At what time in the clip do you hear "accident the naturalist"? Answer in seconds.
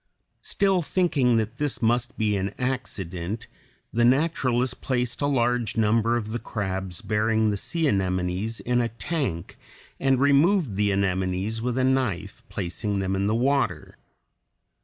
2.57-4.81